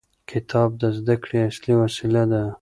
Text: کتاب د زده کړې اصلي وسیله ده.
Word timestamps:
کتاب 0.29 0.69
د 0.81 0.83
زده 0.97 1.15
کړې 1.23 1.39
اصلي 1.49 1.73
وسیله 1.81 2.23
ده. 2.31 2.43